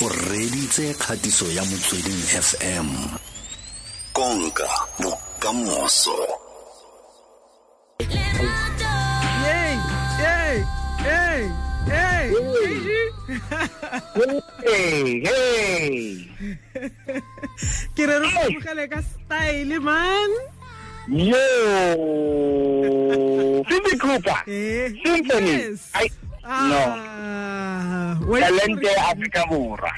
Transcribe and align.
o 0.00 0.08
reditse 0.08 0.94
kgatiso 0.94 1.46
ya 1.52 1.64
motsweding 1.64 2.22
fm 2.42 2.88
konka 4.12 4.68
bokamoso 5.00 6.16
Yay! 9.44 9.74
Yay! 10.22 10.56
Hey! 11.02 11.50
Hey! 11.90 12.26
Hey, 14.64 15.20
hey. 15.24 16.28
Ke 17.96 18.02
re 18.06 18.16
re 18.22 18.28
bogele 18.34 18.84
ka 18.90 19.00
style 19.02 19.80
man. 19.80 20.30
Yo. 21.08 21.44
Cindy 23.68 23.94
Cooper. 23.98 24.38
Eh. 24.46 24.92
Symphony. 25.02 25.50
Yes. 25.50 25.90
I, 25.94 26.06
no. 26.44 26.44
Ah, 26.44 26.68
wa- 26.70 27.07
Talente 28.28 28.86
ya 28.86 29.08
Afrika 29.08 29.46
Borwa. 29.46 29.92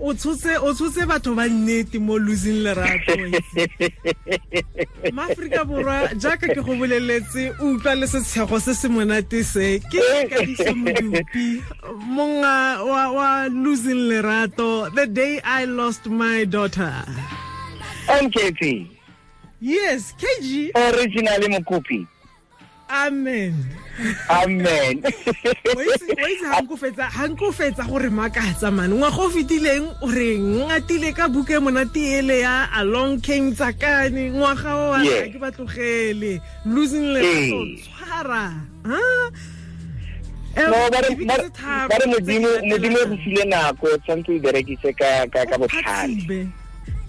o 0.00 0.12
tshotse 0.14 0.56
o 0.58 0.74
tshotse 0.74 1.06
batho 1.06 1.34
ba 1.36 1.46
nnete 1.48 1.98
mo 2.00 2.18
losing 2.18 2.62
lerato 2.66 3.14
maaforika 5.14 5.64
borwa 5.64 6.08
jaaka 6.18 6.48
ke 6.50 6.60
go 6.66 6.74
boleletse 6.74 7.54
o 7.60 7.70
utlwa 7.78 7.94
le 7.94 8.06
setshego 8.06 8.60
se 8.60 8.74
se 8.74 8.88
monate 8.88 9.44
se 9.44 9.78
ke 9.78 10.02
kadiso 10.28 10.74
modupi 10.74 11.62
monga 12.10 12.82
wa, 12.82 13.12
wa 13.12 13.48
losing 13.48 14.10
lerato 14.10 14.90
the 14.96 15.06
day 15.06 15.40
i 15.44 15.64
lost 15.64 16.06
my 16.06 16.44
daughter 16.44 17.04
MKT. 18.08 18.88
yes 19.60 20.12
kg 20.18 20.70
Originally 20.74 21.48
Mokopi 21.48 22.06
amen. 22.94 23.54
Amen. 24.30 24.94
Ga 26.42 26.60
nke 27.30 27.46
fetsa 27.52 27.84
gore 27.86 28.10
makatsa 28.10 28.70
mane 28.74 28.94
ngwaga 28.98 29.22
o 29.22 29.30
fetileng 29.30 29.86
o 30.02 30.10
re 30.10 30.34
ngatile 30.38 31.14
ka 31.14 31.28
buke 31.28 31.54
monate 31.62 32.18
ele 32.18 32.42
ya 32.42 32.66
along 32.74 33.20
king 33.22 33.54
tsakane. 33.54 34.34
Ngwaga 34.34 34.70
o 34.74 34.84
waka 34.98 35.30
ke 35.30 35.38
batlogele 35.38 36.42
losing 36.66 37.14
lerato 37.14 37.58
tshwara. 37.78 38.44
Eh, 40.54 40.70
Bare 41.90 42.06
modimo 42.06 42.48
re 43.10 43.16
file 43.22 43.44
nako 43.46 43.86
tshwanetse 44.02 44.30
o 44.34 44.38
berekise 44.42 44.90
ka 44.98 45.58
botlhale. 45.58 46.50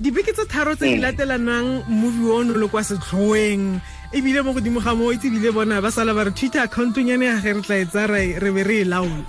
dibeke 0.02 0.34
tse 0.34 0.46
tharo 0.46 0.76
tse 0.76 0.86
di 0.92 0.96
hmm. 1.00 1.04
latelanang 1.08 1.88
movie 1.88 2.28
ono 2.30 2.54
le 2.60 2.68
kwa 2.68 2.84
setlhoeng. 2.84 3.80
Ebile 4.14 4.42
mo 4.42 4.54
godimo 4.54 4.80
ga 4.80 4.94
moo 4.96 5.12
itse 5.12 5.28
ebile 5.28 5.52
bona 5.52 5.82
ba 5.82 5.92
sala 5.92 6.14
ba 6.14 6.24
re 6.24 6.32
twitter 6.32 6.62
accountong 6.62 7.10
yane 7.10 7.26
ya 7.26 7.42
ge 7.42 7.54
re 7.54 7.62
tla 7.62 7.76
e 7.82 7.86
tsa 7.86 8.06
re 8.08 8.52
be 8.52 8.64
re 8.64 8.82
e 8.82 8.86
ya. 8.86 9.24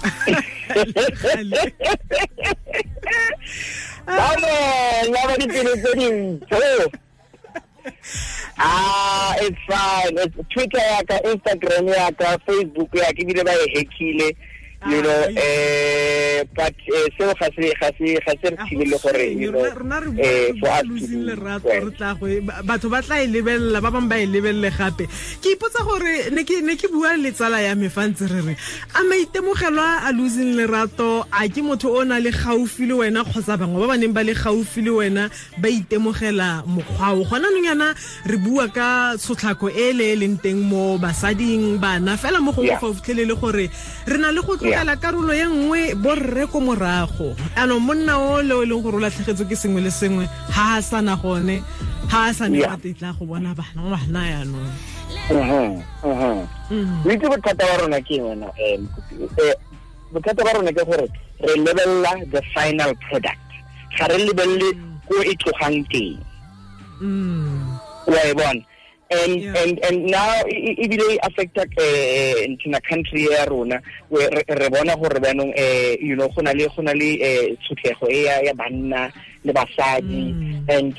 Ah, 8.58 9.34
it's 9.46 9.58
fine. 9.66 10.18
It's 10.18 10.36
Twitter 10.50 10.78
ya 10.78 11.02
Instagram 11.22 11.86
ya 11.88 12.10
Facebook 12.46 12.90
ya 12.94 13.12
ka, 13.12 13.20
ebile 13.22 13.44
ba 13.44 13.52
e 13.54 13.66
hackile. 13.74 14.36
You 14.86 14.98
Ah, 14.98 15.02
know, 15.02 15.20
eh, 15.40 16.44
but 16.54 16.74
eh, 16.94 17.08
seo 17.16 17.32
ga 17.34 17.48
se 17.56 17.72
ga 17.80 17.88
se 17.96 18.06
ga 18.20 18.32
se 18.40 18.48
re 18.50 18.56
thibele 18.68 18.96
gore 19.02 19.24
you 19.32 19.50
know, 19.50 19.64
eh, 19.64 20.52
for 20.60 20.68
us 20.68 20.82
to 20.82 21.06
do 21.06 21.26
well. 21.26 21.80
re 21.80 21.90
tla 21.96 22.14
go 22.14 22.26
ba- 22.42 22.60
batho 22.62 22.90
ba 22.90 23.00
tla 23.02 23.22
e 23.24 23.26
lebelela 23.26 23.80
ba 23.80 23.90
bangwe 23.90 24.08
ba 24.08 24.16
e 24.20 24.26
lebelele 24.26 24.70
gape 24.76 25.08
ke 25.42 25.56
ipotsa 25.56 25.82
gore 25.82 26.30
ne 26.30 26.44
ke 26.44 26.60
ne 26.62 26.76
ke 26.76 26.86
bua 26.92 27.16
le 27.16 27.32
tsala 27.32 27.60
ya 27.64 27.74
me 27.74 27.88
fa 27.88 28.04
ntse 28.06 28.28
re 28.28 28.40
re 28.46 28.54
a 28.94 29.00
maitemogelwa 29.02 30.04
a 30.06 30.12
losing 30.12 30.54
lerato 30.60 31.24
a 31.32 31.48
ke 31.48 31.62
motho 31.64 31.90
o 31.96 32.04
na 32.04 32.18
le 32.20 32.30
gaufi 32.30 32.86
le 32.86 32.94
wena 33.00 33.24
kgotsa 33.24 33.56
bangwe 33.58 33.80
ba 33.80 33.86
ba 33.88 33.96
neng 33.96 34.12
ba 34.12 34.22
le 34.22 34.34
gaufi 34.34 34.82
le 34.84 34.90
wena 34.92 35.30
ba 35.58 35.68
itemogela 35.68 36.62
mokgwa 36.68 37.16
o 37.16 37.24
gona 37.24 37.48
nong 37.50 37.64
yana 37.64 37.94
re 38.28 38.36
bua 38.36 38.68
ka 38.68 39.16
tshotlhako 39.16 39.72
e 39.72 39.92
le 39.96 40.12
e 40.12 40.16
leng 40.16 40.36
teng 40.38 40.60
mo 40.62 40.98
basading 40.98 41.80
bana 41.80 42.16
fela 42.16 42.38
mo 42.44 42.52
gongwe 42.52 42.66
Yeah. 42.66 42.78
fa 42.80 42.86
o 42.86 42.94
fitlhelele 42.94 43.34
gore 43.40 43.70
re 44.06 44.18
na 44.18 44.30
le 44.30 44.42
go 44.42 44.56
tlogela 44.72 44.96
karolo 44.96 45.32
ye 45.34 45.46
nngwe 45.46 45.94
borre 45.94 46.46
ko 46.50 46.60
morago 46.60 47.36
anong 47.56 47.80
monna 47.80 48.18
o 48.18 48.42
le 48.42 48.54
o 48.54 48.62
e 48.62 48.66
leng 48.66 48.82
gore 48.82 48.96
o 48.96 49.00
latlhegetswe 49.00 49.46
ke 49.46 49.56
sengwe 49.56 49.80
le 49.82 49.90
sengwe 49.90 50.26
ha 50.50 50.76
a 50.78 50.82
sana 50.82 51.16
gone 51.16 51.62
ha 52.10 52.28
a 52.30 52.34
sa 52.34 52.48
ne 52.48 52.58
Yeah. 52.58 52.70
matetla 52.74 53.12
go 53.18 53.24
bona 53.26 53.54
bana 53.54 53.80
ngwana 53.80 54.20
yanong 54.26 54.70
Mhm, 55.26 55.82
mhm. 56.02 56.38
Mhm. 56.70 57.06
o 57.06 57.10
itse 57.10 57.26
bothata 57.28 57.64
ba 57.66 57.74
rona 57.82 57.98
ke 58.02 58.14
wena 58.22 58.46
eh, 58.58 58.78
bothata 60.12 60.42
ba 60.44 60.52
rona 60.54 60.72
ke 60.72 60.82
gore 60.86 61.06
re 61.40 61.54
lebelela 61.64 62.12
the 62.30 62.42
final 62.54 62.94
product 63.06 63.38
ga 63.98 64.06
re 64.06 64.18
lebelele 64.26 64.68
ko 65.08 65.14
e 65.22 65.34
tlogang 65.38 65.82
teng 65.90 66.18
Mm. 67.00 67.76
wa 68.08 68.20
e 68.24 68.32
bona 68.34 68.62
and 69.10 69.38
Yeah. 69.38 69.54
and 69.62 69.78
and 69.86 69.98
now 70.10 70.42
ebile 70.82 71.14
affecta 71.22 71.62
eh 71.78 72.42
ntina 72.50 72.80
country 72.82 73.24
ya 73.30 73.44
rona 73.46 73.78
re 74.10 74.68
bona 74.68 74.96
gore 74.96 75.20
banong 75.22 75.52
eh 75.54 75.94
you 76.02 76.16
know 76.16 76.28
go 76.28 76.42
na 76.42 76.50
le 76.52 76.66
go 76.68 76.82
na 76.82 76.92
le 76.92 77.14
eh 77.22 77.54
tshotlego 77.62 78.10
e 78.10 78.24
ya 78.26 78.54
banna 78.54 79.10
le 79.44 79.52
basadi 79.52 80.34
Mm. 80.34 80.66
and 80.68 80.94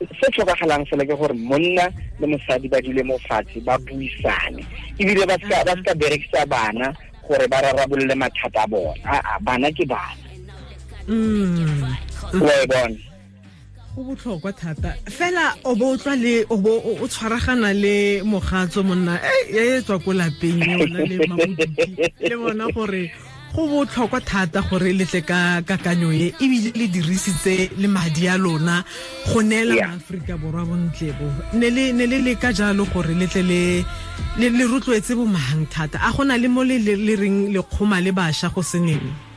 se 0.00 0.26
tlhokagalang 0.30 0.86
fela 0.86 1.04
ke 1.04 1.14
gore 1.18 1.34
monna 1.34 1.90
le 2.20 2.26
mosadi 2.26 2.70
ba 2.70 2.80
dule 2.80 3.02
mo 3.02 3.18
fatshe 3.26 3.58
ba 3.66 3.74
buisane 3.82 4.62
ebile 4.98 5.26
ba 5.26 5.36
ska 5.42 5.92
berekisa 5.98 6.46
bana 6.46 6.94
gore 7.26 7.48
ba 7.50 7.60
rarabolole 7.66 8.14
mathata 8.14 8.62
a 8.62 8.66
bona 8.70 8.94
aa 9.04 9.38
bana 9.42 9.66
ke 9.74 9.84
bana 9.84 10.22
Mm. 11.08 11.82
wa 12.40 12.54
e 12.62 12.66
bona 12.70 12.96
go 13.94 14.02
botlhokwa 14.04 14.52
thata. 14.52 14.94
Fela 15.06 15.54
o 15.64 15.74
bo 15.74 15.92
o 15.92 15.96
tlwa 15.96 16.14
le 16.16 16.44
o 16.48 16.56
bo 16.56 16.78
o 16.78 17.06
tshwaragana 17.08 17.74
le 17.74 18.22
mogatso 18.22 18.84
monna. 18.84 19.18
E 19.50 19.78
e 19.78 19.82
tswa 19.82 19.98
ko 19.98 20.12
lapeng 20.12 20.62
e 20.62 20.74
ona 20.82 21.00
le 21.06 21.16
mabudupi 21.26 22.28
le 22.28 22.36
bona 22.36 22.66
gore 22.72 23.10
go 23.54 23.66
botlhokwa 23.66 24.20
thata 24.20 24.62
gore 24.62 24.92
le 24.92 25.04
tle 25.04 25.22
ka 25.22 25.60
kakanyo 25.62 26.12
e 26.12 26.32
ebile 26.38 26.70
le 26.78 26.86
dirisitse 26.86 27.70
le 27.76 27.88
madi 27.88 28.28
a 28.28 28.38
lona 28.38 28.84
go 29.26 29.42
neela 29.42 29.74
maaforika 29.74 30.38
borwa 30.38 30.64
bontle 30.64 31.10
bo. 31.18 31.26
Ne 31.58 31.70
le 31.70 32.18
leka 32.22 32.52
jalo 32.52 32.86
gore 32.92 33.14
le 33.14 33.26
tle 33.26 33.42
le 33.42 34.64
rotloetse 34.70 35.14
bomang 35.18 35.66
thata. 35.70 35.98
A 35.98 36.12
gona 36.12 36.38
le 36.38 36.48
mo 36.48 36.62
le 36.62 36.78
reng 37.16 37.50
le 37.52 37.60
kgoma 37.62 38.00
le 38.00 38.12
bašwa 38.12 38.54
go 38.54 38.62
seneng 38.62 39.29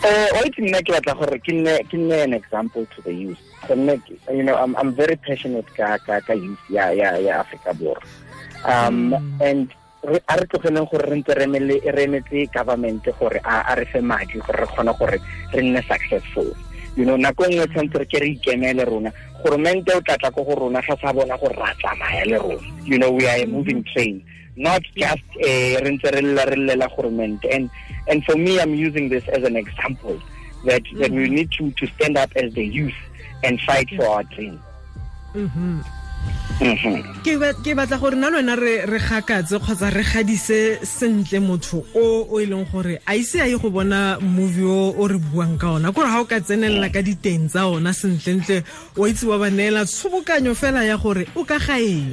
Uh, 0.00 0.28
wa 0.32 0.40
itse 0.48 0.64
nna 0.64 0.80
ke 0.80 0.96
batla 0.96 1.12
gore 1.12 1.36
ke 1.44 1.52
nne 1.52 2.24
an 2.24 2.32
example 2.32 2.86
to 2.96 3.02
the 3.04 3.12
youth. 3.12 3.36
Gonne 3.68 4.00
you 4.32 4.42
know 4.42 4.56
I'm, 4.56 4.72
I'm 4.80 4.96
very 4.96 5.16
passionate 5.16 5.68
ka 5.76 5.98
ka 6.00 6.20
ka 6.24 6.32
youth 6.32 6.64
ya 6.72 6.88
ya 6.88 7.20
ya 7.20 7.44
Africa 7.44 7.76
Borwa. 7.76 8.00
Um 8.64 9.12
Mm. 9.12 9.40
and 9.44 9.68
a 10.08 10.36
re 10.40 10.46
tlogeleng 10.48 10.88
gore 10.88 11.04
re 11.04 11.20
ntse 11.20 11.36
re 11.36 11.44
emetse 11.44 12.48
government 12.48 13.04
gore 13.20 13.40
a 13.44 13.76
re 13.76 13.84
fe 13.92 14.00
madi 14.00 14.40
gore 14.40 14.64
re 14.64 14.66
kgone 14.72 14.96
gore 14.96 15.20
re 15.52 15.60
nne 15.60 15.84
successful. 15.84 16.48
You 16.96 17.04
know 17.04 17.20
nako 17.20 17.44
nngwe 17.52 17.68
tshwanetse 17.68 17.98
re 18.00 18.06
ke 18.08 18.18
re 18.24 18.28
ikemele 18.40 18.88
rona. 18.88 19.12
Goromente 19.44 19.92
o 19.92 20.00
tlatla 20.00 20.32
ko 20.32 20.44
go 20.48 20.54
rona 20.64 20.80
ga 20.80 20.96
sa 20.96 21.12
bona 21.12 21.36
gore 21.36 21.52
ra 21.60 21.76
tsamaya 21.76 22.24
le 22.24 22.38
rona. 22.40 22.64
You 22.88 22.96
know 22.96 23.12
we 23.12 23.28
are 23.28 23.36
a 23.36 23.46
moving 23.46 23.84
train 23.92 24.24
not 24.56 24.82
just 24.96 25.22
a 25.44 25.76
and 25.76 27.70
and 28.08 28.24
for 28.24 28.36
me 28.36 28.60
i'm 28.60 28.74
using 28.74 29.08
this 29.08 29.24
as 29.28 29.42
an 29.44 29.56
example 29.56 30.18
that 30.64 30.82
that 30.98 31.10
we 31.10 31.28
need 31.28 31.50
to 31.50 31.70
to 31.72 31.86
stand 31.94 32.16
up 32.16 32.30
as 32.36 32.52
the 32.54 32.64
youth 32.64 32.94
and 33.44 33.60
fight 33.60 33.88
for 33.96 34.06
our 34.06 34.24
dream 34.24 34.60
mhm 35.34 35.82
Mhm. 36.60 37.24
ke 37.24 37.40
ba- 37.40 37.56
ke 37.56 37.72
batla 37.72 37.96
gore 37.96 38.12
na 38.12 38.28
lwena 38.28 38.52
re 38.52 38.84
gakatse 39.00 39.56
kgotsa 39.56 39.88
re 39.88 40.04
gadise 40.04 40.76
sentle 40.84 41.40
motho 41.40 41.80
o 41.96 42.28
o 42.28 42.36
e 42.38 42.44
leng 42.44 42.68
gore 42.70 43.00
a 43.08 43.16
ise 43.16 43.40
a 43.40 43.46
ye 43.48 43.56
go 43.56 43.70
bona 43.70 44.18
movie 44.20 44.68
o 44.68 44.92
o 44.92 45.06
re 45.08 45.16
buang 45.16 45.56
ka 45.56 45.72
ona 45.80 45.88
kore 45.92 46.12
ga 46.12 46.20
o 46.20 46.24
ka 46.28 46.36
tsenelela 46.40 46.92
ka 46.92 47.00
diteng 47.00 47.48
tsa 47.48 47.64
ona 47.64 47.96
sentlentle 47.96 48.60
wa 48.96 49.08
itse 49.08 49.24
wa 49.24 49.38
ba 49.40 49.48
neela 49.48 49.88
tshobokanyo 49.88 50.52
fela 50.52 50.84
ya 50.84 51.00
gore 51.00 51.24
o 51.34 51.44
ka 51.48 51.56
ga 51.56 51.80
eng 51.80 52.12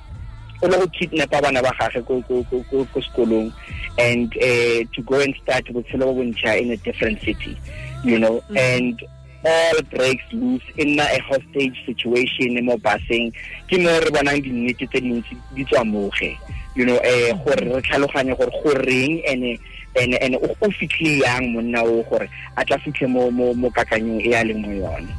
o 0.61 0.67
le 0.67 0.77
go 0.77 0.87
kidnapa 0.87 1.41
bana 1.41 1.61
ba 1.61 1.73
gage 1.79 2.05
ko 2.05 2.21
ko 2.27 2.43
ko 2.49 2.63
ko 2.69 2.85
ko 2.93 2.99
sekolong 3.01 3.51
and 3.97 4.31
uh, 4.37 4.79
to 4.93 5.01
go 5.05 5.19
and 5.19 5.35
start 5.43 5.65
botshelo 5.65 6.13
bo 6.13 6.21
bontšha 6.21 6.61
in 6.61 6.71
a 6.71 6.77
different 6.77 7.19
city 7.21 7.57
you 8.03 8.19
know? 8.19 8.43
And 8.55 9.01
all 9.43 9.81
breaks 9.89 10.23
loose 10.31 10.61
nna 10.77 11.01
a 11.17 11.19
hostage 11.21 11.77
situation 11.85 12.61
mo 12.65 12.77
baseng 12.77 13.33
ke 13.65 13.77
mo 13.81 13.89
re 13.89 14.09
bonang 14.13 14.37
dinnete 14.37 14.85
tse 14.85 15.01
dintsi 15.01 15.33
di 15.55 15.65
tswa 15.65 15.81
moge 15.81 16.37
you 16.75 16.85
know? 16.85 16.97
Eh 17.01 17.33
gore 17.41 17.57
re 17.57 17.81
tlhaloganye 17.81 18.37
gore 18.37 18.53
go 18.61 18.71
reng 18.85 19.21
ene 19.25 19.57
ene 19.97 20.15
ene 20.21 20.37
o 20.37 20.69
fitlhe 20.69 21.25
yang 21.25 21.53
monna 21.53 21.81
o 21.81 22.05
gore 22.05 22.29
a 22.55 22.61
tla 22.65 22.77
fitlhe 22.77 23.09
mo 23.09 23.31
mo 23.31 23.53
mo 23.53 23.69
kakanyong 23.73 24.21
e 24.21 24.29
a 24.33 24.45
leng 24.45 24.61
mo 24.61 24.69
yone. 24.69 25.09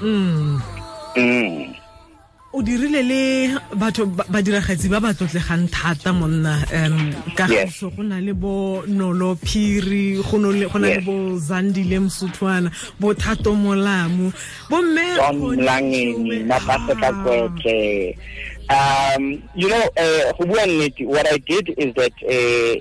Mm. 0.00 0.56
mm. 1.16 1.69
O 2.52 2.62
dirile 2.62 3.02
le 3.02 3.58
batho 3.78 4.06
ba- 4.06 4.24
badiragatsi 4.28 4.88
ba 4.90 4.98
ba 5.00 5.14
tlotlegang 5.14 5.68
thata 5.70 6.12
monna 6.12 6.58
um 6.74 7.14
ka 7.36 7.46
Yes. 7.46 7.78
gaso 7.78 7.94
go 7.94 8.02
na 8.02 8.18
le 8.18 8.32
bo 8.34 8.82
nolo 8.86 9.36
phiri 9.36 10.18
go 10.20 10.38
na 10.38 10.48
le 10.50 11.00
bo 11.00 11.38
zandile 11.38 12.00
msuthwana 12.00 12.70
bo 12.98 13.14
thato 13.14 13.54
molamo 13.54 14.32
bo 14.68 14.82
mme 14.82 15.14
John 15.16 15.40
Connie 15.40 15.62
Mlangeni, 15.62 16.30
Showe. 16.30 16.44
Napasa. 16.50 16.94
Kakwete. 17.00 18.18
Um, 18.70 19.42
you 19.54 19.68
know, 19.68 19.82
uh, 19.98 20.32
go 20.38 20.44
bua 20.46 20.66
nnete, 20.66 21.06
what 21.06 21.26
I 21.32 21.38
did 21.38 21.68
is 21.78 21.94
that 21.94 22.12
uh, 22.26 22.74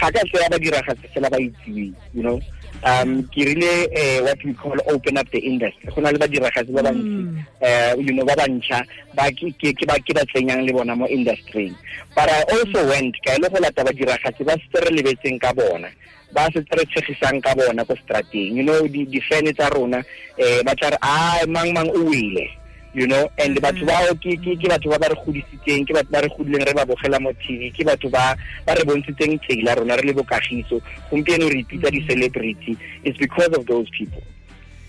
ga 0.00 0.10
ka 0.12 0.20
tsaya 0.28 0.48
badiragatsi 0.52 1.08
fela 1.14 1.30
ba 1.30 1.38
itsiweng 1.40 1.94
you 2.12 2.22
know. 2.22 2.40
Um, 2.82 3.22
ke 3.32 3.46
rile 3.48 3.86
uh, 3.92 4.24
what 4.26 4.42
we 4.44 4.52
call 4.52 4.76
open 4.90 5.16
up 5.16 5.30
the 5.30 5.38
industry. 5.38 5.88
Go 5.94 6.00
na 6.02 6.10
le 6.10 6.18
badiragatsi 6.18 6.72
ba 6.74 6.82
bantsi, 6.82 7.06
Mm. 7.06 7.38
uh, 7.62 7.92
you 7.96 8.12
know, 8.12 8.24
ba 8.24 8.34
bantšha 8.36 8.84
ba 9.14 9.30
ke 9.30 10.12
ba 10.14 10.24
tsenyang 10.26 10.66
le 10.66 10.72
bona 10.72 10.96
mo 10.96 11.06
industry. 11.06 11.72
But 12.14 12.28
I 12.28 12.42
also 12.52 12.84
went 12.88 13.16
ka 13.24 13.36
ile 13.38 13.48
go 13.48 13.58
lata 13.60 13.84
badiragatsi 13.84 14.44
ba 14.44 14.58
se 14.58 14.78
re 14.84 14.90
lebetseng 14.90 15.40
ka 15.40 15.52
bona 15.54 15.88
ba 16.34 16.50
se 16.52 16.60
re 16.60 16.84
tshegisang 16.90 17.40
ka 17.40 17.54
bona 17.54 17.84
ko 17.86 17.94
strateng 17.94 18.58
you 18.58 18.64
know 18.66 18.82
di 18.88 19.06
di 19.06 19.20
fene 19.22 19.54
tsa 19.54 19.70
rona 19.70 20.02
eh 20.36 20.60
ba 20.66 20.74
tla 20.74 20.90
re 20.90 20.98
a 21.00 21.46
mang 21.46 21.72
mang 21.72 21.88
o 21.94 22.02
wile 22.10 22.50
you 22.94 23.06
know 23.06 23.28
and 23.38 23.56
batho 23.58 23.84
bao 23.84 24.14
ke 24.22 24.38
batho 24.70 24.88
ba 24.90 24.98
ba 24.98 25.08
re 25.10 25.16
godisitseng 25.26 25.86
ke 25.86 25.92
batho 25.92 26.10
ba 26.10 26.20
re 26.22 26.28
godileng 26.30 26.64
re 26.64 26.72
ba 26.72 26.86
bogela 26.86 27.20
mo 27.20 27.32
TV 27.42 27.70
ke 27.74 27.84
batho 27.84 28.08
ba 28.10 28.36
ba 28.66 28.74
re 28.74 28.84
bontshitseng 28.86 29.38
tsela 29.42 29.74
rona 29.76 29.96
re 29.96 30.02
le 30.06 30.12
bokagiso. 30.14 30.80
Gompieno 31.10 31.48
re 31.50 31.58
ipitsa 31.66 31.90
di-celebrity 31.90 32.78
it's 33.02 33.18
because 33.18 33.52
of 33.52 33.66
those 33.66 33.90
people 33.90 34.22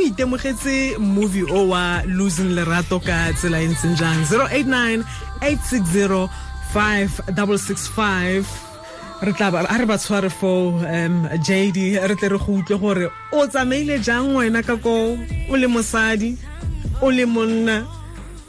itemogetse 0.02 0.98
movie 0.98 1.46
o 1.46 1.68
wa 1.70 2.02
losing 2.10 2.56
lerato 2.58 2.98
ka 3.06 3.30
tsela 3.38 3.62
e 3.62 3.68
ntseng 3.70 3.94
jang? 3.96 4.26
089 4.26 5.04
860 5.46 6.26
5665 6.74 8.73
re 9.24 9.34
tla 9.34 9.52
ba 9.52 9.60
a 9.64 9.78
re 9.78 9.86
ba 9.86 9.98
tshware 9.98 10.30
fo 10.30 10.52
um 10.84 11.16
jd 11.46 11.78
re 12.10 12.16
tle 12.20 12.30
re 12.34 12.38
go 12.38 12.60
utlwe 12.60 12.78
gore 12.80 13.08
o 13.32 13.48
tsamaile 13.48 14.00
jang 14.04 14.36
wena 14.36 14.62
ka 14.64 14.76
ko 14.76 15.16
o 15.50 15.56
le 15.56 15.68
mosadi 15.68 16.36
o 17.02 17.10
le 17.10 17.26
monna 17.26 17.78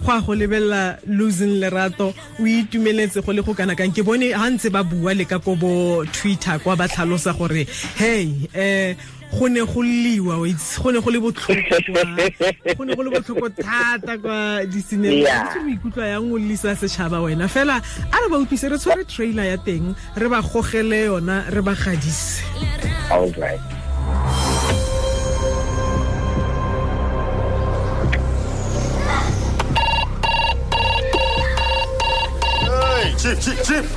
go 0.05 0.12
a 0.12 0.21
go 0.21 0.32
lebelela 0.35 0.99
losing 1.06 1.61
lerato 1.62 2.12
o 2.41 2.43
itumeletse 2.43 3.23
go 3.25 3.32
le 3.32 3.43
go 3.43 3.55
kana 3.55 3.75
kang. 3.75 3.93
Ke 3.94 4.03
bone 4.03 4.31
ga 4.35 4.50
ntse 4.50 4.69
ba 4.71 4.82
bua 4.82 5.15
le 5.15 5.25
ka 5.25 5.38
ko 5.38 5.55
bo 5.55 6.05
twitter 6.12 6.59
kwa 6.59 6.77
ba 6.77 6.88
tlhalosa 6.88 7.32
gore 7.38 7.67
hey 7.97 8.29
um 8.55 8.97
go 9.39 9.47
ne 9.49 9.61
go 9.61 9.83
liwa 9.83 10.39
wa 10.41 10.47
itse, 10.49 10.79
go 10.83 10.91
ne 10.91 11.01
go 11.01 11.11
le 11.11 11.19
botlhoko 11.21 12.77
go 12.77 12.85
ne 12.85 12.95
go 12.95 13.03
le 13.03 13.11
botlhoko 13.11 13.49
thata 13.51 14.19
kwa 14.19 14.67
disinema 14.67 15.15
Yeah. 15.15 15.57
o 15.57 15.69
ikutlwa 15.69 16.07
yang 16.07 16.33
o 16.33 16.39
lisa 16.39 16.77
setšhaba 16.77 17.21
wena 17.23 17.49
fela 17.49 17.81
a 18.13 18.17
re 18.23 18.29
ba 18.31 18.39
utlwise 18.39 18.69
re 18.71 18.79
tshware 18.79 19.05
trailer 19.05 19.45
ya 19.47 19.57
teng 19.59 19.95
re 20.17 20.29
ba 20.29 20.43
gogele 20.43 21.05
yona 21.07 21.45
re 21.51 21.63
ba 21.63 21.75
gadise 21.75 22.43
all 23.11 23.31
right 23.39 23.61
Hey, 31.85 33.15
Chief, 33.19 33.41
Chief, 33.43 33.65
Chief. 33.67 33.97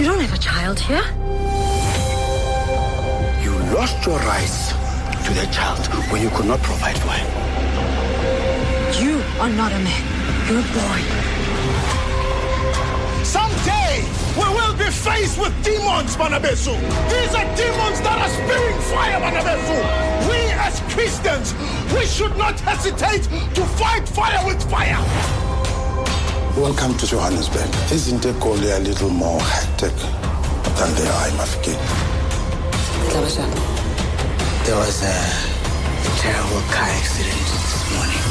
You 0.00 0.06
don't 0.06 0.20
have 0.20 0.34
a 0.34 0.38
child 0.38 0.78
here. 0.80 1.25
You 3.76 3.82
lost 3.82 4.06
your 4.06 4.18
rights 4.20 4.72
to 5.26 5.34
the 5.34 5.46
child 5.52 5.84
when 6.10 6.22
you 6.22 6.30
could 6.30 6.46
not 6.46 6.62
provide 6.62 6.96
for 6.96 7.12
him. 7.12 7.28
You 8.96 9.20
are 9.38 9.50
not 9.50 9.70
a 9.70 9.78
man. 9.84 10.02
You're 10.48 10.60
a 10.60 10.72
boy. 10.72 11.00
Someday 13.22 14.00
we 14.32 14.48
will 14.48 14.72
be 14.78 14.88
faced 14.88 15.38
with 15.38 15.52
demons, 15.62 16.16
Manabesu. 16.16 16.72
These 17.12 17.34
are 17.36 17.44
demons 17.52 18.00
that 18.00 18.16
are 18.16 18.32
spewing 18.32 18.80
fire, 18.88 19.20
Manabesu. 19.20 19.76
We 20.26 20.38
as 20.56 20.80
Christians, 20.94 21.52
we 21.92 22.06
should 22.06 22.34
not 22.38 22.58
hesitate 22.60 23.24
to 23.56 23.62
fight 23.76 24.08
fire 24.08 24.40
with 24.46 24.62
fire. 24.70 24.96
Welcome 26.56 26.96
to 26.96 27.06
Johannesburg. 27.06 27.68
Isn't 27.92 28.22
Egoli 28.22 28.74
a 28.74 28.80
little 28.80 29.10
more 29.10 29.42
hectic 29.42 29.94
than 30.78 30.94
they 30.94 31.06
are 31.06 31.28
in 31.28 31.34
Mafeking? 31.34 32.15
There 33.16 34.76
was 34.76 35.00
a 35.02 35.16
terrible 36.20 36.60
car 36.68 36.84
accident 36.84 37.46
this 37.48 37.84
morning. 37.96 38.24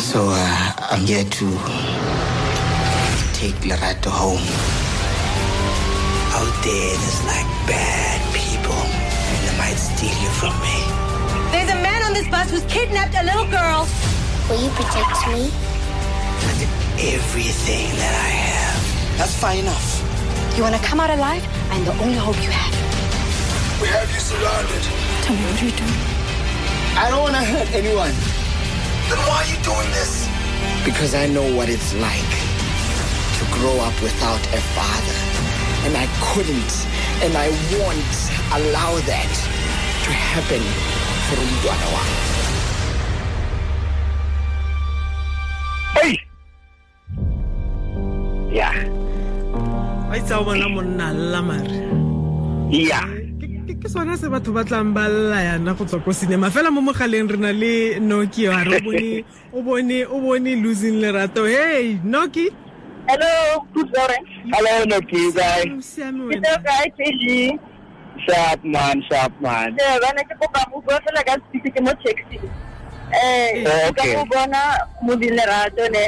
So 0.00 0.30
uh, 0.30 0.72
I'm 0.90 1.04
here 1.04 1.24
to 1.24 1.46
take 3.36 3.56
Lerato 3.68 4.08
home. 4.08 4.40
Out 6.32 6.54
there, 6.64 6.96
there's 6.96 7.22
like 7.26 7.46
bad 7.68 8.20
people, 8.32 8.72
and 8.72 9.40
they 9.44 9.58
might 9.58 9.76
steal 9.76 10.16
you 10.22 10.30
from 10.40 10.56
me. 10.64 10.76
There's 11.52 11.70
a 11.70 11.80
man 11.82 12.02
on 12.02 12.14
this 12.14 12.26
bus 12.28 12.50
who's 12.50 12.64
kidnapped 12.72 13.14
a 13.14 13.24
little 13.24 13.46
girl. 13.50 13.86
Will 14.48 14.62
you 14.64 14.70
protect 14.70 15.28
me? 15.28 15.52
With 16.48 16.64
everything 17.12 17.92
that 18.00 18.14
I 18.24 18.30
have. 18.48 19.18
That's 19.18 19.34
fine 19.38 19.58
enough. 19.58 20.03
You 20.56 20.62
want 20.62 20.76
to 20.76 20.82
come 20.82 21.00
out 21.00 21.10
alive? 21.10 21.42
I'm 21.70 21.84
the 21.84 21.92
only 22.02 22.14
hope 22.16 22.36
you 22.42 22.50
have. 22.50 22.74
We 23.82 23.88
have 23.88 24.06
you 24.14 24.20
surrounded. 24.20 24.82
Tell 25.26 25.34
me, 25.34 25.42
what 25.50 25.60
you're 25.60 25.70
you 25.70 25.76
doing? 25.76 26.00
I 26.96 27.10
don't 27.10 27.22
want 27.26 27.34
to 27.34 27.42
hurt 27.42 27.66
anyone 27.74 28.14
Then 29.10 29.18
why 29.26 29.42
are 29.42 29.48
you 29.50 29.58
doing 29.62 29.90
this? 29.90 30.28
because 30.84 31.14
I 31.14 31.26
know 31.26 31.44
what 31.56 31.68
it's 31.70 31.94
like 31.94 32.32
to 33.38 33.44
grow 33.56 33.76
up 33.80 33.96
without 34.02 34.40
a 34.52 34.60
father. 34.76 35.18
And 35.88 35.96
I 35.96 36.06
couldn't 36.20 36.72
and 37.24 37.32
I 37.36 37.48
won't 37.72 38.14
allow 38.52 38.92
that 39.10 39.32
to 40.04 40.10
happen 40.12 40.62
for 41.26 41.36
umntwana 41.40 41.88
wa 50.14 50.20
itse 50.20 50.34
o 50.34 50.44
bona 50.44 50.68
monna 50.68 51.12
lla 51.12 51.42
mare. 51.42 51.78
Yeah 52.70 53.02
Ke- 53.40 53.66
ke 53.66 53.74
ke 53.82 53.88
sona 53.90 54.14
se 54.16 54.30
batho 54.30 54.54
ba 54.54 54.62
tlang 54.62 54.94
ba 54.94 55.10
lla 55.10 55.38
yana 55.42 55.74
go 55.74 55.84
tswa 55.84 55.98
ko 56.04 56.12
cinema. 56.12 56.50
Fela 56.54 56.70
mo 56.70 56.80
mogaleng 56.80 57.26
re 57.30 57.36
na 57.36 57.50
le 57.50 57.98
noki 57.98 58.46
a 58.46 58.62
re 58.62 58.78
o 59.52 59.58
bone 59.62 60.06
o 60.06 60.20
bone 60.22 60.62
losing 60.62 61.02
lerato. 61.02 61.42
Hey 61.50 61.98
noki 62.06 62.46
Hello, 63.10 63.66
good 63.74 63.90
morning. 63.90 64.24
hello 64.54 64.74
noki 64.86 65.34
guy 65.34 65.66
o 65.74 65.80
siame 65.82 66.30
Ke 66.30 66.38
wena 66.38 66.42
teo 66.46 66.58
kae 66.62 67.58
sharp 68.24 68.64
man 68.64 69.02
sharp 69.10 69.32
man. 69.42 69.74
Eh, 69.74 69.98
bana 69.98 70.22
ke 70.22 70.34
kopa 70.38 70.62
mo 70.70 70.78
bua 70.80 71.00
fela 71.02 71.26
ka 71.26 71.34
speak 71.48 71.74
ke 71.74 71.80
mo 71.82 71.90
taxi. 72.06 72.38
Eh, 73.10 73.66
ka 73.66 73.90
okay. 73.90 74.14
mo 74.14 74.22
bona 74.30 74.62
mo 75.02 75.18
di 75.18 75.26
lerato 75.26 75.90
ne. 75.90 76.06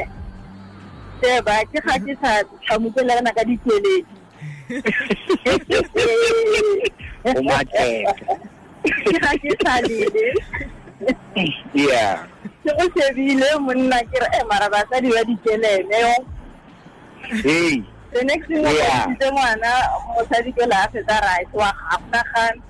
seba 1.21 1.55
ke 1.71 1.79
ga 1.81 1.95
ke 1.99 2.13
sa 2.21 2.31
tshamokela 2.65 3.13
kana 3.17 3.31
ka 3.33 3.43
dikeledi 3.43 3.97
ke 9.07 9.17
ga 9.19 9.31
ke 9.41 9.51
sa 9.63 9.73
yeah 11.73 12.25
ke 12.63 12.69
go 12.77 12.85
shebile 12.95 13.49
monna 13.59 13.99
ke 14.11 14.17
re 14.21 14.29
emara 14.41 14.67
basadi 14.69 15.09
ba 15.09 15.21
dikeleneo 15.25 16.15
the 18.13 18.23
next 18.23 18.47
thing 18.47 18.63
ite 18.63 19.27
ngwana 19.31 19.71
mosadi 20.15 20.51
ke 20.55 20.63
la 20.69 20.85
a 20.85 20.89
feta 20.89 21.17
right 21.21 21.51
wa 21.53 21.71
gapnagane 21.91 22.61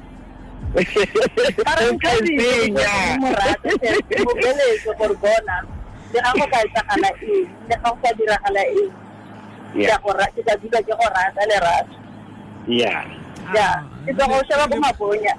Para 1.64 1.90
un 1.90 1.98
cariño, 1.98 2.76
un 3.14 3.20
morato, 3.20 3.70
un 3.72 4.40
beleza 4.42 4.94
por 4.98 5.16
bona. 5.18 5.66
Dia 6.12 6.32
go 6.34 6.46
ka 6.48 6.60
tsa 6.72 6.82
kana 6.88 7.10
e 7.22 7.48
le 7.70 7.76
ka 7.84 7.90
go 7.92 8.10
dira 8.18 8.38
kana 8.44 8.62
e 8.64 8.84
ya 9.76 9.98
go 10.00 10.12
ra 10.16 10.26
ke 10.32 10.42
ka 10.48 10.56
dira 10.62 10.80
ke 10.80 10.94
go 10.96 11.08
ya. 12.68 13.04
Ya. 13.56 13.72
Ah, 13.72 13.80
ke 14.06 14.12
go 14.16 14.24
go 14.28 14.40
sheba 14.48 14.68
go 14.68 14.76
maponya 14.80 15.34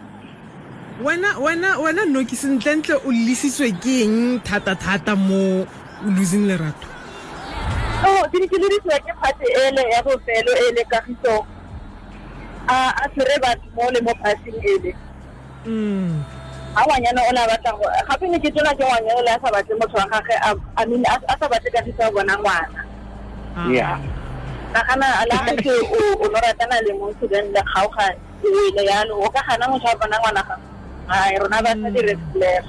wena 1.03 1.39
wena 1.39 1.79
wena 1.79 2.03
no 2.05 2.25
ke 2.25 2.37
sentle 2.37 2.77
ntle 2.77 2.95
o 3.07 3.11
lisitswe 3.13 3.71
ke 3.81 4.03
eng 4.05 4.41
thata 4.43 4.75
thata 4.75 5.15
mo 5.17 5.63
o 6.05 6.09
losing 6.17 6.45
le 6.51 6.57
rato 6.59 6.89
o 8.05 8.27
ke 8.33 8.39
ke 8.51 8.57
le 8.59 8.67
ritswe 8.73 8.97
ke 9.07 9.13
phate 9.21 9.47
ele 9.47 9.83
ya 9.93 10.03
go 10.03 10.19
ele 10.27 10.83
ka 10.91 10.99
a 12.69 12.75
ah, 12.75 12.91
a 13.03 13.05
tsere 13.15 13.41
ba 13.41 13.57
mo 13.75 13.89
le 13.89 14.01
mo 14.05 14.13
passing 14.21 14.61
ele. 14.61 14.93
Mm 15.65 16.38
ga 16.78 16.85
ngwanyana 16.87 17.20
o 17.26 17.30
ne 17.35 17.40
a 17.42 17.49
batla 17.50 17.70
go 17.75 17.87
gape 18.08 18.26
ne 18.30 18.38
ke 18.38 18.49
tona 18.54 18.70
ke 18.78 18.82
ngwanyana 18.87 19.18
o 19.18 19.23
le 19.26 19.30
a 19.35 19.38
sa 19.42 19.50
batle 19.50 19.75
motho 19.80 19.97
wa 19.99 20.06
gage 20.14 20.35
a- 20.47 20.62
I 20.78 20.85
mean 20.87 21.04
a 21.06 21.14
a 21.28 21.35
sa 21.40 21.47
batle 21.50 21.68
ka 21.75 21.80
ya 21.82 22.11
bona 22.14 22.35
ngwana. 22.38 22.80
Yeah. 23.75 23.99
nagana 24.73 25.06
la 25.30 25.37
gake 25.49 25.73
o 25.73 26.28
no 26.28 26.38
ratana 26.44 26.76
le 26.87 26.92
motho 26.94 27.26
then 27.28 27.50
le 27.52 27.61
kgaoga 27.66 28.06
o 28.44 28.49
ile 28.68 28.82
yalo 28.87 29.14
o 29.25 29.28
ka 29.30 29.42
gana 29.49 29.66
motho 29.68 29.87
wa 29.90 29.97
bona 30.00 30.16
ngwana 30.20 30.42
ga 30.49 30.56
ai 31.08 31.38
rona 31.40 31.62
ba 31.62 31.70
sa 31.82 31.88
dire 31.90 32.14
flair 32.32 32.62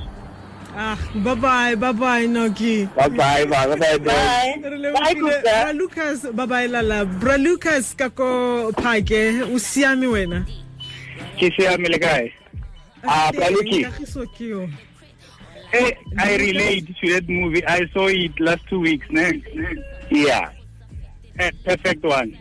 ah 0.77 0.95
bye 1.15 1.35
bye 1.35 1.75
bye 1.75 1.91
bye 1.93 2.25
noki 2.27 2.87
Bye 2.95 3.09
bye, 3.09 3.43
bye 3.45 3.75
bye, 3.75 3.97
bye. 3.99 5.71
lucas 5.73 6.23
bye 6.33 6.45
bye 6.45 6.67
lala 6.67 7.05
bra 7.05 7.35
lucas 7.37 7.93
ka 7.93 8.09
ko 8.09 8.71
phake 8.71 9.43
o 9.53 9.57
siame 9.59 10.07
wena 10.07 10.45
Ke 11.39 11.51
siame 11.55 11.87
le 11.89 11.99
kae? 11.99 12.31
Ah, 13.03 13.31
Bra 13.33 13.49
Lucky. 13.49 13.83
Kagiso 13.83 14.25
ke 14.35 14.41
yo. 14.49 14.67
Hey, 15.71 15.97
I 16.17 16.35
relate 16.37 16.87
to 16.99 17.13
that 17.13 17.29
movie. 17.29 17.65
I 17.65 17.85
saw 17.93 18.07
it 18.07 18.33
last 18.39 18.65
two 18.67 18.79
weeks. 18.79 19.05
Ne? 19.11 19.41
Yeah. 20.09 20.49
Eh, 21.37 21.51
perfect 21.63 22.03
one. 22.03 22.33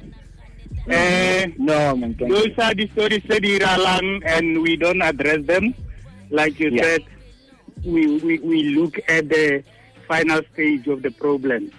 Eh, 0.88 1.47
No, 1.59 1.95
man. 1.95 2.15
Thank 2.15 2.21
you. 2.21 2.35
those 2.35 2.59
are 2.59 2.75
the 2.75 2.88
stories 2.88 3.23
that 3.29 3.43
iralang 3.43 4.23
and 4.25 4.62
we 4.62 4.77
don't 4.77 5.03
address 5.03 5.45
them. 5.47 5.75
Like 6.31 6.59
you 6.59 6.71
Yeah. 6.73 6.83
said, 6.83 7.05
we, 7.85 8.17
we, 8.19 8.38
we 8.41 8.62
look 8.75 8.99
at 9.09 9.29
the 9.29 9.62
final 10.09 10.41
stage 10.55 10.88
of 10.88 11.03
the 11.03 11.11
problem. 11.11 11.71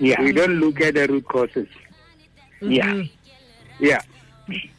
Yeah. 0.00 0.20
We 0.20 0.32
don't 0.32 0.58
look 0.58 0.80
at 0.80 0.94
the 0.94 1.06
root 1.06 1.24
causes. 1.28 1.68
Yeah. 2.60 3.04
Yeah. 3.78 4.02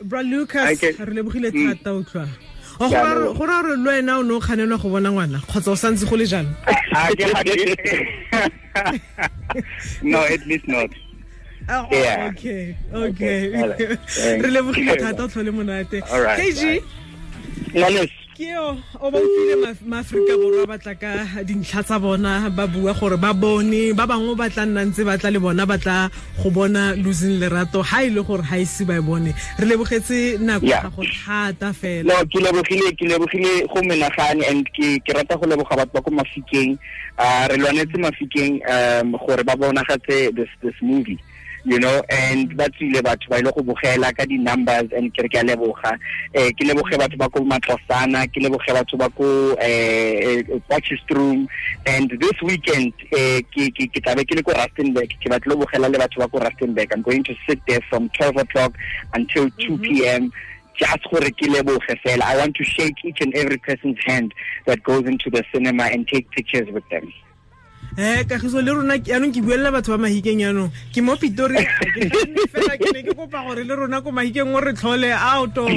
bra 0.03 0.19
I 0.19 0.23
lucas 0.23 0.79
can- 0.79 1.05
re 1.07 1.13
lebogile 1.15 1.49
Mm. 1.51 1.73
thata 1.73 1.91
o 1.95 2.03
tlwa 2.03 2.23
O, 2.23 2.27
Ke 2.27 2.29
a 2.29 2.54
go 2.79 2.89
ra- 2.89 3.33
gore 3.33 3.75
le 3.77 3.89
wena 3.89 4.17
o 4.19 4.23
ne 4.23 4.33
o 4.33 4.39
kganelwa 4.39 4.77
go 4.81 4.89
bona 4.89 5.11
ngwana 5.11 5.39
kgotsa 5.47 5.71
o 5.71 5.75
santse 5.75 6.05
go 6.09 6.15
le 6.15 6.25
jalo 6.25 6.49
Ah, 8.75 8.91
no, 10.03 10.19
at 10.23 10.45
least 10.47 10.67
not. 10.67 10.89
Ah, 11.67 11.87
Yeah. 11.91 12.29
okay 12.31 12.75
okay. 12.93 13.51
Re 14.41 14.49
lebogile 14.51 14.95
thata 14.99 15.23
o 15.23 15.27
tlhole 15.27 15.51
monate 15.51 16.01
kg. 16.01 16.81
Ke 18.35 18.51
yo 18.51 18.75
o 18.99 19.11
ba 19.11 19.17
utlwile 19.23 19.55
maaforika 19.87 20.35
borwa 20.35 20.67
ba 20.67 20.77
tla 20.77 20.93
ka 20.95 21.11
dintlha 21.47 21.83
tsa 21.87 21.95
bona 21.99 22.49
ba 22.51 22.67
bua 22.67 22.91
gore 22.91 23.15
ba 23.15 23.31
bone 23.31 23.95
ba 23.95 24.03
bangwe 24.03 24.35
ba 24.35 24.49
tla 24.51 24.65
nna 24.67 24.83
ntse 24.91 25.07
ba 25.07 25.15
tla 25.15 25.31
le 25.31 25.39
bona 25.39 25.63
ba 25.63 25.77
tla 25.79 26.11
go 26.43 26.51
bona 26.51 26.91
losing 26.99 27.39
lerato 27.39 27.79
ha 27.79 28.03
e 28.03 28.09
le 28.11 28.19
gore 28.27 28.43
ha 28.43 28.59
ise 28.59 28.83
ba 28.83 28.99
e 28.99 29.03
bone. 29.07 29.31
Re 29.59 29.65
lebogetse 29.65 30.35
nako 30.43 30.67
Yeah. 30.67 30.83
go 30.91 31.03
thata 31.07 31.71
fela. 31.71 32.11
No 32.11 32.25
ke 32.27 32.43
lebogile 32.43 32.91
ke 32.99 33.07
lebogile 33.07 33.51
go 33.71 33.79
menagane 33.87 34.43
and 34.51 34.67
ke 34.75 34.99
ke 34.99 35.15
rata 35.15 35.37
go 35.39 35.47
leboga 35.47 35.79
batho 35.79 35.93
ba 35.95 36.01
ko 36.03 36.11
mafikeng. 36.11 36.75
Uh, 37.17 37.47
re 37.47 37.55
lwanetse 37.55 37.95
mafikeng 37.95 38.59
um 38.67 39.15
gore 39.15 39.43
ba 39.47 39.55
bonagatse 39.55 40.35
this 40.35 40.51
this 40.61 40.75
movie 40.81 41.19
you 41.65 41.79
know 41.79 42.03
and 42.09 42.55
ba 42.55 42.69
tswile 42.69 43.01
batho 43.01 43.29
ba 43.29 43.37
ile 43.39 43.51
go 43.51 43.61
bogela 43.61 44.15
ka 44.15 44.23
di-numbers 44.25 44.89
and 44.95 45.13
ke 45.13 45.23
re 45.23 45.29
ke 45.29 45.41
a 45.41 45.43
leboga. 45.43 45.93
Um 46.37 46.51
ke 46.53 46.63
leboge 46.69 46.97
batho 47.01 47.17
ba 47.17 47.29
ko 47.29 47.39
matlosana 47.41 48.21
ke 48.31 48.39
leboge 48.45 48.69
batho 48.77 48.97
ba 48.97 49.09
ko 49.09 49.27
um 49.57 50.61
potchefstroom 50.69 51.47
and 51.87 52.11
this 52.21 52.41
weekend 52.43 52.93
um 53.11 53.41
ke 53.49 54.01
tlabe 54.05 54.23
ke 54.29 54.37
le 54.37 54.43
ko 54.43 54.53
rustenburg. 54.53 55.09
Ke 55.19 55.33
batle 55.33 55.57
go 55.57 55.65
bogela 55.65 55.91
le 55.91 55.97
batho 55.97 56.21
ba 56.21 56.29
ko 56.29 56.39
rustenburg. 56.39 56.93
I'm 56.93 57.01
going 57.01 57.23
to 57.23 57.35
sit 57.49 57.59
there 57.67 57.81
from 57.89 58.09
12 58.09 58.37
o'clock 58.37 58.73
until 59.13 59.49
2 59.59 59.77
p.m 59.79 60.31
just 60.77 61.03
gore 61.09 61.31
ke 61.31 61.47
leboge 61.49 61.93
fela. 62.05 62.21
I 62.21 62.37
want 62.37 62.55
to 62.57 62.63
shake 62.63 63.03
each 63.03 63.21
and 63.21 63.33
every 63.33 63.57
person's 63.57 63.97
hand 64.05 64.33
that 64.65 64.83
goes 64.83 65.05
into 65.05 65.29
the 65.29 65.43
cinema 65.53 65.85
and 65.85 66.05
take 66.05 66.29
pictures 66.31 66.69
with 66.69 66.87
them 66.89 67.11
eh 67.97 68.25
kagiso 68.27 68.61
le 68.61 68.71
rona 68.71 68.95
yaanong 68.97 69.31
ke 69.31 69.41
buelela 69.41 69.71
batho 69.71 69.95
ba 69.95 70.03
mahikeng 70.07 70.43
yaanong 70.43 70.71
ke 70.93 71.01
mo 71.01 71.15
pitori 71.15 71.63
Ke 71.95 72.43
fela 72.51 72.75
ke 72.75 72.91
ne 72.91 73.01
ke 73.07 73.13
kopa 73.15 73.39
gore 73.47 73.63
le 73.63 73.75
rona 73.75 74.01
ko 74.01 74.11
mahikeng 74.11 74.51
o 74.51 74.59
re 74.59 74.73
tlhole 74.75 75.07
ao 75.15 75.47
togo 75.47 75.71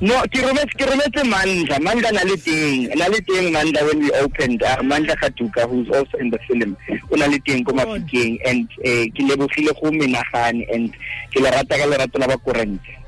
no 0.00 0.22
ke 0.30 0.38
rometse 0.38 1.22
mandla. 1.26 1.78
Mandla 1.82 2.12
na 2.14 2.22
le 2.22 2.36
teng. 2.38 2.94
Na 2.94 3.10
le 3.10 3.18
teng 3.26 3.50
mandla 3.50 3.82
when 3.86 3.98
we 3.98 4.10
opened 4.22 4.62
uh, 4.62 4.78
mandla 4.86 5.16
katuka 5.18 5.66
who's 5.68 5.90
also 5.90 6.16
in 6.18 6.30
the 6.30 6.38
film 6.46 6.76
o 7.10 7.16
na 7.16 7.26
le 7.26 7.38
teng 7.42 7.64
ko 7.66 7.72
mafikeng. 7.74 8.38
And 8.46 8.70
uh, 8.86 9.04
ke 9.10 9.20
lebogile 9.26 9.74
go 9.74 9.90
menagane 9.90 10.62
and 10.72 10.94
ke 11.34 11.42
le 11.42 11.50
rata 11.50 11.74
ka 11.74 11.86
lerato 11.90 12.18
la 12.22 12.30
bakorente 12.30 13.03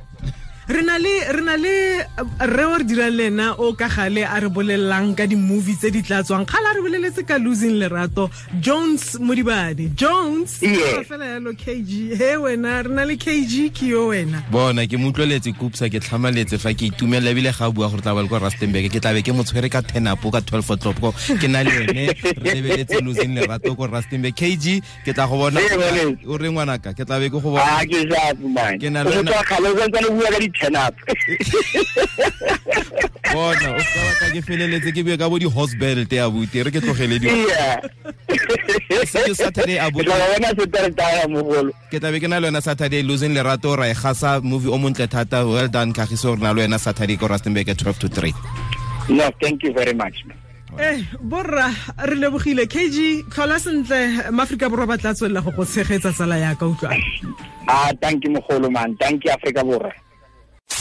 re 0.68 0.82
na 0.82 0.98
le 0.98 1.32
re 1.32 1.42
na 1.42 1.56
le 1.56 2.02
re 2.40 2.64
o 2.64 2.76
re 2.78 2.84
dirang 2.84 3.14
le 3.14 3.26
ena 3.26 3.54
o 3.58 3.72
ka 3.74 3.88
gale 3.88 4.24
a 4.26 4.40
re 4.40 4.48
bolelelang 4.48 5.14
ka 5.14 5.26
di-movie 5.26 5.76
tse 5.76 5.90
di 5.90 6.02
tla 6.02 6.22
tswang. 6.22 6.44
Kgale 6.44 6.66
a 6.66 6.74
re 6.74 6.80
boleletse 6.82 7.22
ka 7.26 7.38
losing 7.38 7.78
lerato 7.78 8.30
jones 8.60 9.16
modibane. 9.20 9.94
Jones. 9.94 10.58
Fela 10.58 11.38
yalo 11.38 11.54
kg 11.54 12.18
he 12.18 12.36
wena 12.36 12.82
re 12.82 12.90
na 12.90 13.04
le 13.04 13.16
kg 13.16 13.70
ke 13.70 13.86
yo 13.94 14.08
wena. 14.10 14.42
Bona 14.50 14.86
ke 14.86 14.98
mo 14.98 15.12
utlweletse 15.12 15.54
kupsa 15.54 15.88
ke 15.88 16.02
tlhamaletse 16.02 16.58
fa 16.58 16.74
ke 16.74 16.90
itumelela 16.90 17.30
ebile 17.30 17.54
ga 17.54 17.70
bua 17.70 17.88
gore 17.88 18.02
tla 18.02 18.14
ba 18.14 18.22
le 18.22 18.28
kwa 18.28 18.42
rustenburg. 18.42 18.90
Ke 18.90 18.98
tlabe 18.98 19.22
ke 19.22 19.30
motshwere 19.30 19.70
ka 19.70 19.82
ten 19.82 20.08
up 20.08 20.18
ka 20.18 20.40
twelve 20.40 20.70
o'clock. 20.70 20.98
Ko 20.98 21.14
ke 21.14 21.46
na 21.46 21.62
le 21.62 21.70
ene 21.86 22.10
re 22.42 22.54
lebeletse 22.58 22.98
losing 23.06 23.38
lerato 23.38 23.76
ko 23.76 23.86
rustenburg. 23.86 24.34
Kg 24.34 24.82
ke 25.06 25.14
tla 25.14 25.30
go 25.30 25.38
bona 25.46 25.62
o 26.26 26.36
re 26.36 26.50
ngwanaka 26.50 26.90
ke 26.90 27.06
tlabe 27.06 27.30
ke 27.30 27.38
go 27.38 27.54
bona. 27.54 27.86
Man 28.42 28.78
Ke 28.82 28.90
na 28.90 29.04
le 29.06 30.55
motho 30.60 30.72
wena- 30.72 30.80
wa 30.80 30.90
kgale 30.90 30.96
o 30.96 30.96
santsane 30.96 30.96
o 30.96 30.96
bua 30.96 31.04
ka 31.06 31.12
di-ten 31.12 32.06
up. 32.16 32.16
Bona 33.32 33.68
o 33.76 33.80
ska 33.80 34.00
batla 34.06 34.28
ke 34.32 34.40
feleletse 34.46 34.90
ke 34.94 35.02
bue 35.04 35.16
ka 35.18 35.28
bo 35.28 35.38
di-horse 35.38 35.76
belt 35.78 36.12
ya 36.12 36.30
buti 36.30 36.62
re 36.62 36.70
ke 36.70 36.80
tlogele 36.80 37.18
di 37.20 37.26
yeah. 37.28 37.80
Se 39.06 39.22
ke 39.22 39.34
Saturday 39.34 39.78
a 39.78 39.90
ke 39.90 39.94
bo- 39.94 40.02
tla 40.02 40.14
go 40.16 40.26
bona 40.32 40.48
seteretaya 40.54 41.26
mogolo. 41.28 41.72
Ke 41.90 41.98
tlabe 42.00 42.20
ke 42.20 42.28
na 42.28 42.38
le 42.38 42.48
wena 42.48 42.62
saturday 42.62 43.02
losing 43.02 43.34
lerato 43.34 43.76
ra 43.76 43.86
e 43.90 43.94
gasa 43.94 44.40
movie 44.42 44.70
o 44.70 44.78
montle 44.78 45.06
thata. 45.08 45.44
Well 45.46 45.68
done 45.68 45.92
kagiso 45.92 46.34
re 46.36 46.40
na 46.42 46.52
le 46.52 46.62
wena 46.66 46.78
saturday 46.78 47.16
ko 47.16 47.26
rustenburg 47.28 47.68
at 47.68 47.78
12 47.78 47.98
to 47.98 48.08
3 48.08 48.32
no 49.08 49.30
thank 49.40 49.62
you 49.62 49.72
very 49.72 49.94
much 49.94 50.24
man. 50.26 50.36
eh 50.78 51.02
borra 51.22 51.70
re 52.04 52.14
lebogile. 52.16 52.66
Kg 52.66 53.22
tlhola 53.30 53.58
sentle. 53.58 54.30
Maaforika 54.32 54.68
borwa 54.70 54.86
ba 54.86 54.98
tla 54.98 55.14
tswelela 55.14 55.42
go 55.44 55.50
go 55.50 55.64
tshegetsa 55.64 56.12
tsala 56.12 56.38
yaka 56.38 56.66
utlwane 56.66 57.02
ah 57.68 57.90
thank 58.00 58.24
you 58.24 58.30
mogolo 58.30 58.70
man. 58.70 58.96
Thank 58.96 59.24
you 59.24 59.30
africa 59.30 59.62
borra 59.64 59.92